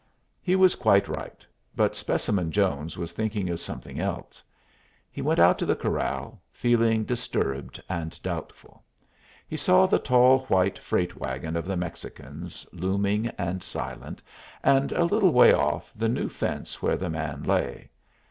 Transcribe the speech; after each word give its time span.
He 0.41 0.55
was 0.55 0.73
quite 0.73 1.07
right, 1.07 1.45
but 1.75 1.95
Specimen 1.95 2.51
Jones 2.51 2.97
was 2.97 3.11
thinking 3.11 3.51
of 3.51 3.59
something 3.59 3.99
else. 3.99 4.41
He 5.11 5.21
went 5.21 5.39
out 5.39 5.59
to 5.59 5.65
the 5.67 5.75
corral, 5.75 6.41
feeling 6.51 7.03
disturbed 7.03 7.79
and 7.87 8.19
doubtful. 8.23 8.83
He 9.47 9.57
saw 9.57 9.85
the 9.85 9.99
tall 9.99 10.39
white 10.45 10.79
freight 10.79 11.15
wagon 11.17 11.55
of 11.55 11.65
the 11.67 11.77
Mexicans, 11.77 12.65
looming 12.73 13.27
and 13.37 13.61
silent, 13.61 14.23
and 14.63 14.91
a 14.91 15.05
little 15.05 15.29
way 15.31 15.53
off 15.53 15.93
the 15.95 16.09
new 16.09 16.29
fence 16.29 16.81
where 16.81 16.97
the 16.97 17.11
man 17.11 17.43
lay. 17.43 17.91